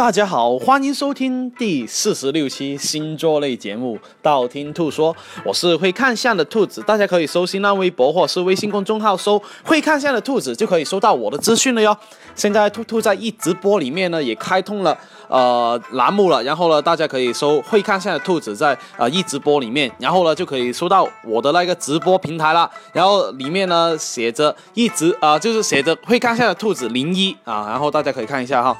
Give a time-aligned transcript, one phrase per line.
[0.00, 11.94] 大家好，欢迎收听第四十六期星座类节目《道听兔说》，我是会看相的兔子，大家可以搜新浪微博或是微信公众号搜“会看相的兔子”，就可以收到我的资讯了哟。
[12.34, 14.96] 现在兔兔在一直播里面呢，也开通了
[15.28, 28.74] 呃栏目了，然后呢，大家可以搜“会看相的兔子”在呃一直播里面，然后呢就可以收到我的那个直播平台了，然后里面呢写着一直啊、就是写着“会看相的兔子零一”啊，然后大家可以看一下哈。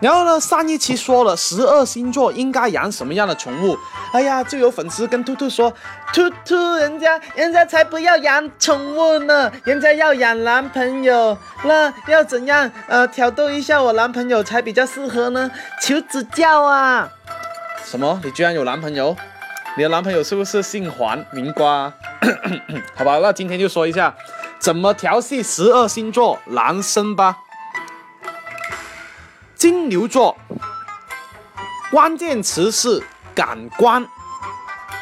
[0.00, 3.76] 然后呢，上一期说了十二星座应该养什么样的宠物，
[4.12, 5.70] 哎呀，就有粉丝跟兔兔说，
[6.12, 15.50] 兔兔，人家人家才不要养宠物呢，人家要养男朋友，那要怎样呃挑逗一下我男朋友才比较适合呢？
[15.82, 17.08] 求指教啊！
[17.84, 18.18] 什么？
[18.24, 19.14] 你居然有男朋友？
[19.76, 21.92] 你的男朋友是不是姓黄名瓜？
[22.96, 24.14] 好吧，那今天就说一下
[24.58, 27.36] 怎么调戏十二星座男生吧。
[29.60, 30.34] 金牛座，
[31.90, 33.02] 关键词是
[33.34, 34.02] 感官，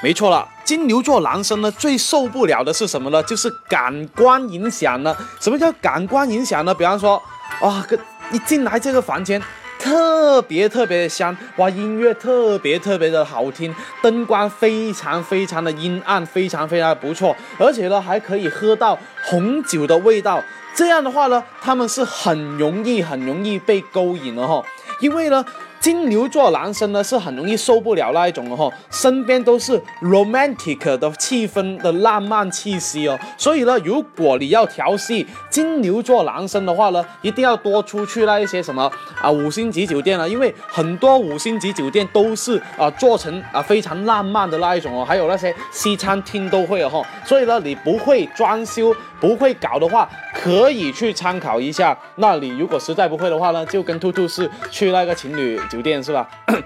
[0.02, 0.48] 没错了。
[0.64, 3.22] 金牛座男生呢，最受不了的是什么呢？
[3.22, 5.16] 就是感官影响呢。
[5.38, 6.74] 什么叫感官影响呢？
[6.74, 7.22] 比方说，
[7.60, 7.96] 啊，个
[8.32, 9.40] 一进来这个房间，
[9.88, 20.44] 特别特别的香，哇，音乐特别特别的好听，灯光非常非常的阴暗，非常非常的不错，而且呢，还可以喝到红酒的味道。
[20.74, 24.62] 这样的话呢，他们是很容易、很容易被勾引的哈，
[25.00, 25.42] 因为呢，
[25.88, 48.94] 金牛座男生呢是很容易受不了那一种的哈，身边都是 romantic 的气氛的浪漫气息哦，所以呢，如果你要调戏金牛座男生的话呢，一定要多出去那一些什么啊五星级酒店了，因为很多五星级酒店都是啊做成啊非常浪漫的那一种哦，还有那些西餐厅都会哦，所以呢，你不会装修。
[49.20, 51.96] 不会搞的话，可以去参考一下。
[52.16, 56.28] 那你如果实在不会的话呢，就跟兔兔是去那个情侣酒店是吧？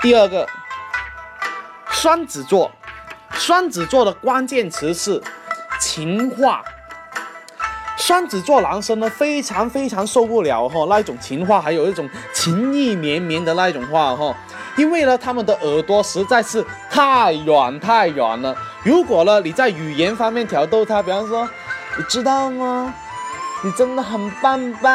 [0.00, 0.46] 第二个，
[1.90, 2.70] 双子座，
[3.32, 5.20] 双子座的关键词是
[5.80, 6.62] 情话。
[7.96, 14.32] 双子座男生呢，非常非常受不了哈那一种情话，还有一种情意绵绵的那一种话哈，
[14.76, 18.56] 因为呢，他们的耳朵实在是太软太软了。
[18.84, 21.48] 如果呢，你在语言方面挑逗他，比方说，
[21.96, 22.94] 你知道吗？
[23.64, 24.92] 你真的很棒棒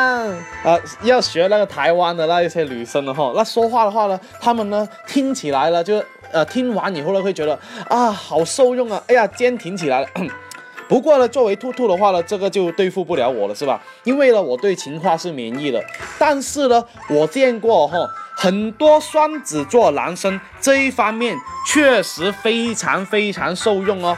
[0.63, 0.79] 啊！
[1.01, 6.01] 要学那个台湾的那一些女生的哈，那说话的话呢，他们呢听起来了就
[6.31, 10.07] 呃听完以后呢会觉得啊好受用啊，哎呀肩挺起来了。
[10.88, 13.81] 不过呢，作为兔兔的话呢，这个就对付不了我了是吧？
[14.05, 15.83] 因为呢我对情话是免疫的，
[16.17, 17.97] 但是呢我见过哈
[18.43, 24.17] 很多双子座男生这一方面确实非常非常受用哦。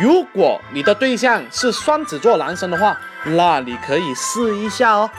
[0.00, 5.10] 如果你的对象是双子座男生的话，那你可以试一下哦。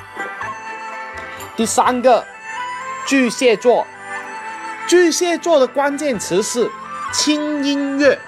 [1.55, 2.25] 第三个，
[3.05, 3.85] 巨蟹座，
[4.87, 6.67] 巨蟹座的关键词是
[7.13, 8.19] 轻音乐。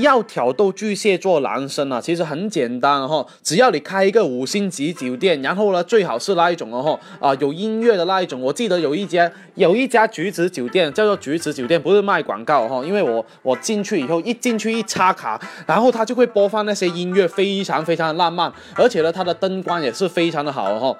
[0.00, 8.40] 要挑逗巨蟹座男生啊，其实很简单哈，只要你开一个五星级酒店，然后呢，最好是那一种哦哈啊有音乐的那一种。
[8.40, 20.96] 我记得有一家有一家橘子酒店叫做橘子酒店，不是卖广告哈，因为我我进去以后一进去一插卡，然后它就会播放那些音乐，非常非常的浪漫，而且呢，它的灯光也是非常的好哈。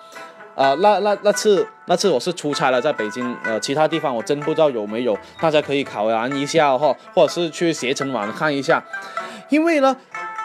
[0.56, 8.83] 啊，那那那次那次我是出差了，在北京，呃，其他地方我真不知道有没有，大家可以考量一下哈，或者是去携程网看一下，
[9.50, 9.94] 因为呢，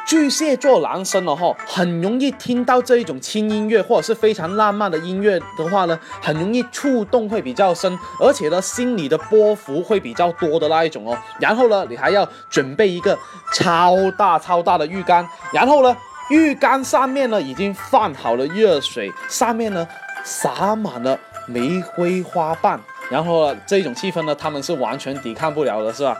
[0.05, 11.17] 巨蟹座男生哦哈，很容易听到这一种轻音乐或者是非常浪漫的音乐的话呢，很容易触动会比较深，而且呢，心里的波幅会比较多的那一种哦。
[11.39, 13.17] 然后呢，你还要准备一个
[13.53, 15.95] 超大超大的浴缸，然后呢。
[16.29, 19.85] 浴缸上面呢已经放好了热水，上面呢
[20.23, 21.17] 洒满了
[21.47, 26.17] 玫瑰花瓣，然后呢这种气氛呢他们是完全抵抗不了的，是吧？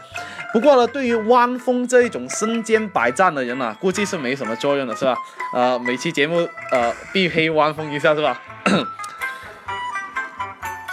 [0.54, 5.16] 不过呢，对于汪峰这一种身兼百战的人呢，估计是没什么作用的，是吧？
[5.54, 8.42] 呃，每期节目呃必黑汪峰一下，是吧？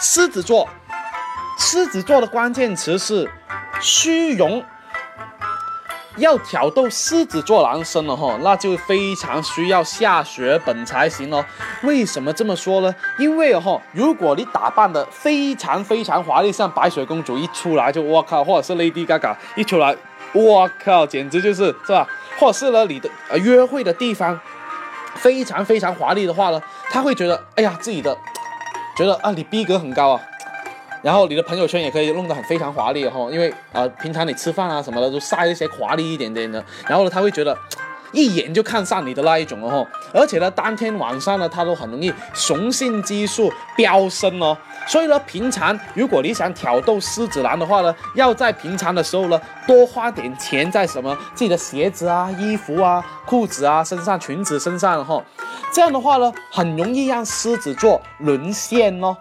[0.00, 0.68] 狮子座，
[1.58, 3.28] 狮子座的关键词是
[3.80, 4.64] 虚荣。
[6.18, 11.44] 要挑逗狮子座男生了哈，那就非常需要下血本才行哦。
[11.82, 12.94] 为什么这么说呢？
[13.18, 19.96] 因为哈，如果你打扮的非常非常华丽，像白雪公主一出来就我靠，或者是 Lady Gaga 一出来，
[20.32, 22.06] 我靠，简直就是是吧？
[22.38, 24.38] 或者是呢，你的呃约会的地方
[25.14, 28.16] 非常非常华丽的话呢，他会觉得哎呀，自己的
[28.96, 30.20] 觉得啊，你逼格很高啊。
[31.02, 37.56] 然后你的朋友圈也可以弄得很非常华丽哈，因为啊，平常你吃饭啊什么的都晒一些华丽一点点的，然后呢，他会觉得
[38.10, 44.56] 一眼就看上你的那一种哦，而且呢，当天晚上呢，他都很容易雄性激素飙升哦。
[44.86, 55.22] 所以呢，平常如果你想挑逗狮子男的话呢，要在平常的时候呢，多花点钱在什么自己的鞋子啊、衣服啊、裤子啊、身上、裙子身上哈，
[55.70, 59.14] 这样的话呢，很容易让狮子座沦陷哦。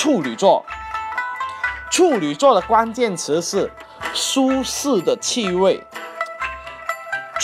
[0.00, 0.64] 处女座，
[1.90, 3.68] 处女座的关键词是
[4.14, 5.84] 舒适的气味。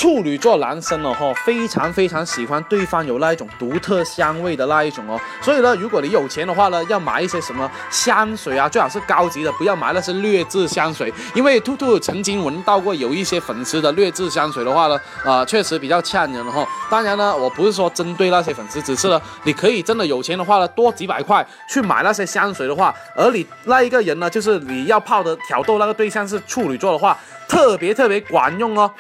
[0.05, 5.19] 处女座男生哦，哈，非常非常喜欢对方有那一种独特香味的那一种哦。
[5.41, 11.11] 所以呢，如果你有钱的话呢，要买一些什么香水啊，最好是高级的，不要买那些劣质香水。
[11.35, 16.69] 因为兔兔曾经闻到过有一些粉丝的劣质香水的话呢，啊，确实比较呛人哈。
[16.91, 27.19] 当然呢，我不是说针对那些粉丝，只是呢，你可以真的有钱的话呢，多几百块去买那些香水的话，而你那一个人呢，就是你要泡的挑逗那个对象是处女座的话，
[27.49, 28.91] 特别特别管用哦。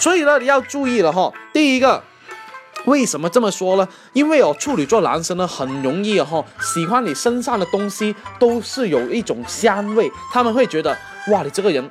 [0.00, 1.30] 所以呢，你要注意了哈。
[1.52, 2.02] 第一个，
[2.86, 3.86] 为什么这么说呢？
[4.14, 10.96] 因为哦，处女座男生呢，很容易哈，喜欢你身上的东西都是有一种香味，他们会觉得
[11.28, 11.90] 哇，你这个人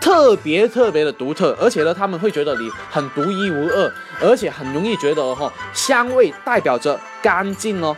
[0.00, 3.92] 特别特别的独特，而且呢，他们会觉得你很独一无二，
[4.22, 7.94] 而且很容易觉得哈，香味代表着干净哦。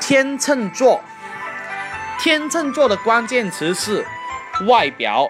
[0.00, 1.02] 天秤座，
[2.20, 4.06] 天秤座的关键词是
[4.68, 5.28] 外表。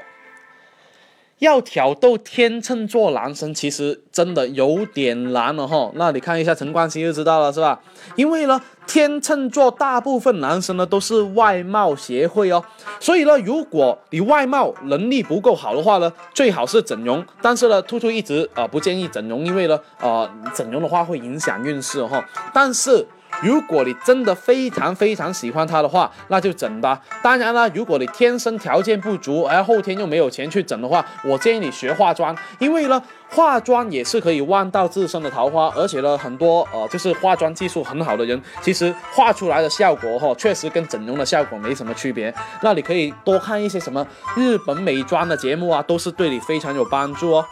[1.39, 5.91] 要挑逗天秤座男生，其实真的有点难了哈。
[5.95, 7.79] 那你看一下陈冠希就知道了，是吧？
[8.15, 12.65] 因为呢，天秤座大部分男生呢都是外貌协会哦，
[12.99, 17.25] 所以呢，如果你外貌能力不够好的话呢，最好是整容。
[17.43, 22.25] 但是呢，兔兔一直啊不建议整容，因为呢，呃，整容的话会影响运势哈。
[22.55, 23.07] 但是。
[23.43, 27.01] 如果你真的非常非常喜欢他的话，那就整吧。
[27.23, 35.71] 当然了，如果你天生条件不足，而后天又没有钱去整的话，我建议你学化妆，因为呢，化妆也是可以旺到自身的桃花。
[35.77, 42.33] 而且呢，很多呃，就是化妆技术很好的人，其实画出来的效果哈，确实跟整容的效果没什么区别。
[42.63, 47.47] 那你可以多看一些什么日本美妆的节目啊，都是对你非常有帮助哦。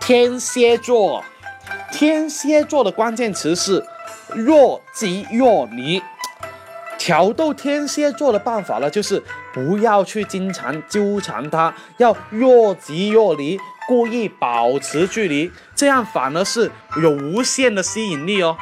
[0.00, 1.22] 天蝎座，
[1.92, 3.84] 天蝎座的关键词是。
[4.34, 6.02] 若即若离，
[6.98, 9.22] 挑逗天蝎座的办法呢，就是
[9.52, 16.70] 不要去经常纠缠他，要若即若离，故意保持距离，这样反而是
[17.02, 18.56] 有无限的吸引力哦。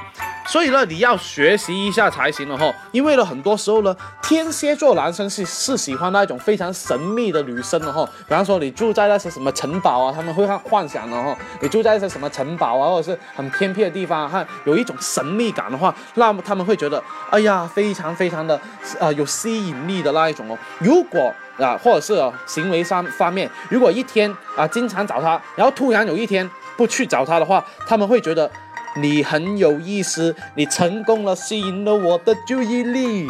[0.48, 2.72] 所以呢，你要学习一下才行了哈。
[2.90, 8.02] 因为呢，很多时候呢，天蝎座男生是是喜欢那一种非常神秘的女生的哈。
[8.26, 11.36] 比方说，你住在那些什么城堡啊，他们会幻幻想的哈。
[11.60, 18.58] 你住在一些什么城堡啊，或者是很偏僻的地方，哈，有一种神秘感的话，那么他们会觉得，哎呀，非常非常的
[18.98, 20.56] 啊有吸引力的那一种哦。
[20.78, 22.14] 如果啊，或者是
[22.46, 26.48] 行为上方面，如果一天啊经常找他，然后突然有一天
[26.78, 28.50] 不去找他的话，他们会觉得。
[28.96, 33.28] 你很有意思，你成功了，吸引了我的注意力。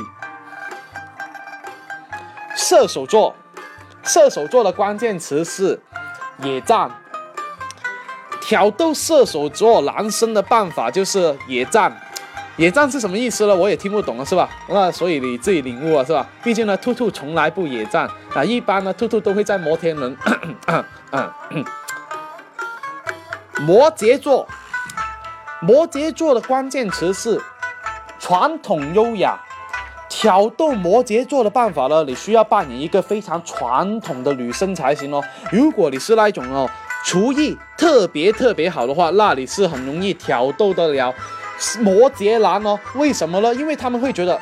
[2.57, 3.35] 射手座，
[4.03, 5.81] 射手座的关键词是
[6.43, 6.91] 野战。
[8.41, 11.95] 挑逗射手座男生的办法就是野战。
[12.57, 13.55] 野战是什么意思呢？
[13.55, 14.49] 我也听不懂了，是吧？
[14.69, 16.27] 那所以你自己领悟了，是吧？
[16.43, 20.17] 毕竟呢，兔兔从来不野战啊，一般呢，兔兔都会在摩天轮。
[23.61, 24.49] 摩羯座。
[25.61, 27.41] 摩羯座的关键词是
[28.19, 29.39] 传统优雅。
[30.11, 32.03] 挑逗摩羯座的办法呢？
[32.05, 35.23] 你需要扮演一个非常传统的女生才行哦。
[35.53, 36.69] 如果你是那种哦，
[37.05, 41.15] 厨艺特别特别好的话，那你是很容易挑逗得了
[41.81, 42.79] 摩羯男哦。
[42.95, 43.55] 为什么呢？
[43.55, 44.41] 因为他们会觉得，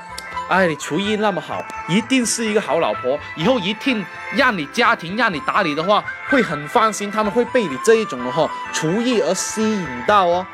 [0.49, 4.03] 哎，你厨艺那么好，一定是一个好老婆，以后一定
[4.35, 7.11] 让你家庭让你打理的话，会很放心。
[7.11, 10.47] 他们会被你这一种的哈厨艺而吸引到哦。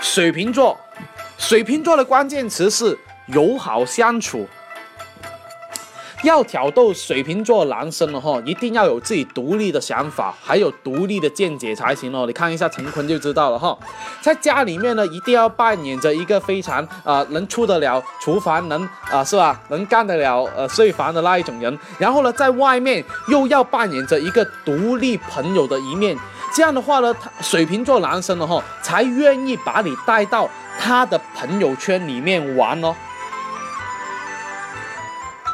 [0.00, 0.78] 水瓶座，
[1.36, 4.48] 水瓶座的关键词是友好相处。
[6.24, 12.24] 要挑逗水瓶座男生的话，一定要有自己独立的想法，还有独立的见解才行哦。
[12.26, 13.78] 你看一下陈坤就知道了哈。
[14.20, 21.78] 在家里面呢，一定要扮演着一个非常啊能出得了厨房，能啊是吧，能干得了呃睡房的那一种人。
[21.98, 26.16] 然后呢，在外面又要扮演着一个独立朋友的一面。
[26.52, 32.94] 这样的话呢，他水瓶座男生的哈才愿意把你带到他的朋友圈里面玩哦。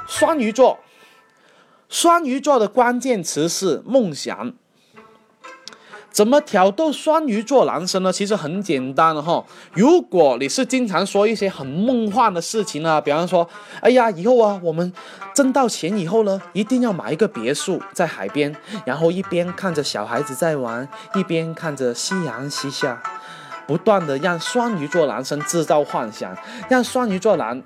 [0.06, 0.78] 双鱼座，
[1.88, 4.52] 双鱼座的关键词是梦想。
[6.14, 8.12] 怎么挑逗双鱼座男生呢？
[8.12, 9.44] 其实很简单的哈。
[9.73, 13.49] 如果你是经常说一些很梦幻的事情啊，比方说，
[13.80, 14.92] 哎呀，以后啊，我们
[15.35, 18.54] 挣到钱以后呢，一定要买一个别墅在海边，
[18.87, 23.02] 然后一边看着小孩子在玩，一边看着夕阳西下，
[23.66, 26.33] 不断的让双鱼座男生制造幻想，
[26.68, 27.61] 让双鱼座男。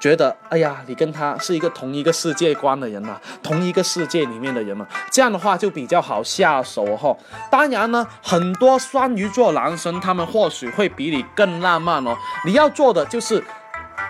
[0.00, 7.16] 觉得哎呀，你跟他是一个同一个世界观的人嘛，同一个世界里面的人嘛，这样的话就比较好下手哈。
[7.50, 12.16] 当然呢，很多双鱼座男生他们或许会比你更浪漫哦。
[12.44, 13.42] 你要做的就是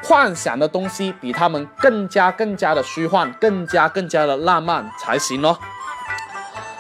[0.03, 5.57] 幻想的东西比他们更加更加的虚幻，更加更加的浪漫才行哦。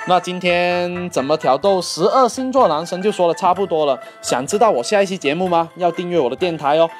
[0.06, 3.98] 那今天怎么挑逗十二星座男生就说的差不多了。
[4.20, 5.70] 想知道我下一期节目吗？
[5.76, 6.90] 要订阅我的电台哦。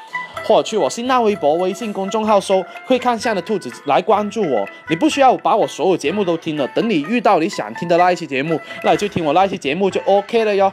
[0.45, 4.69] 或者去我新浪微博、微信公众号搜“会看相的兔子”来关注我。
[4.89, 10.73] 你不需要把我所有节目都听了，等你遇到你想听的那一期节目，那你就听我那一期节目就 OK 了哟。